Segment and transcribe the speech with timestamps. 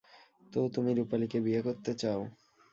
[0.43, 2.21] তো, তুমি রুপালিকে বিয়ে করতে চাও?